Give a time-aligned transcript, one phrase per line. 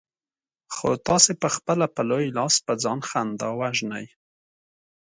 [0.73, 4.05] خو تاسې پخپله په لوی لاس په ځان خندا وژنئ.